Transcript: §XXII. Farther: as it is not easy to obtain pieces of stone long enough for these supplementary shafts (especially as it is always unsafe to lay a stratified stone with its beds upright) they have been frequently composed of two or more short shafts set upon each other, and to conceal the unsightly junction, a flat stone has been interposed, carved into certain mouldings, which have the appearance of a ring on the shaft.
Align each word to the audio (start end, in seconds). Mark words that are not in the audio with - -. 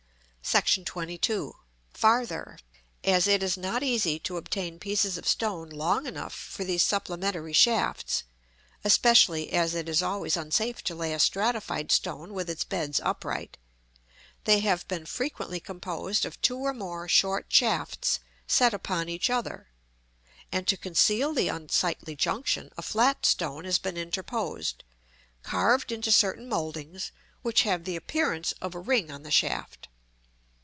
§XXII. 1.13 1.51
Farther: 1.93 2.57
as 3.05 3.25
it 3.27 3.41
is 3.43 3.55
not 3.57 3.83
easy 3.83 4.17
to 4.19 4.35
obtain 4.35 4.79
pieces 4.79 5.15
of 5.17 5.27
stone 5.27 5.69
long 5.69 6.05
enough 6.07 6.33
for 6.33 6.65
these 6.65 6.83
supplementary 6.83 7.53
shafts 7.53 8.23
(especially 8.83 9.53
as 9.53 9.75
it 9.75 9.87
is 9.87 10.01
always 10.01 10.35
unsafe 10.35 10.83
to 10.83 10.95
lay 10.95 11.13
a 11.13 11.19
stratified 11.19 11.89
stone 11.89 12.33
with 12.33 12.49
its 12.49 12.63
beds 12.65 12.99
upright) 13.01 13.55
they 14.45 14.59
have 14.59 14.85
been 14.89 15.05
frequently 15.05 15.59
composed 15.59 16.25
of 16.25 16.41
two 16.41 16.57
or 16.57 16.73
more 16.73 17.07
short 17.07 17.45
shafts 17.47 18.19
set 18.47 18.73
upon 18.73 19.07
each 19.07 19.29
other, 19.29 19.67
and 20.51 20.67
to 20.67 20.75
conceal 20.75 21.33
the 21.33 21.47
unsightly 21.47 22.15
junction, 22.15 22.71
a 22.77 22.81
flat 22.81 23.25
stone 23.25 23.63
has 23.63 23.77
been 23.77 23.95
interposed, 23.95 24.83
carved 25.43 25.93
into 25.93 26.11
certain 26.11 26.49
mouldings, 26.49 27.11
which 27.41 27.61
have 27.61 27.85
the 27.85 27.95
appearance 27.95 28.51
of 28.53 28.75
a 28.75 28.79
ring 28.79 29.09
on 29.11 29.23
the 29.23 29.31
shaft. 29.31 29.87